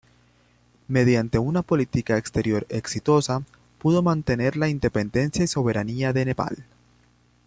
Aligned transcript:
Mediante 0.87 1.37
una 1.37 1.61
política 1.61 2.17
exterior 2.17 2.65
exitosa 2.69 3.43
pudo 3.77 4.01
mantener 4.01 4.57
la 4.57 4.67
independencia 4.67 5.43
y 5.43 5.47
soberanía 5.47 6.11
de 6.11 6.25
Nepal. 6.25 6.65